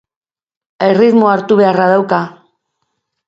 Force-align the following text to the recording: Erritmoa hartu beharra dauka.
Erritmoa 0.85 1.35
hartu 1.35 1.57
beharra 1.61 1.87
dauka. 1.91 2.23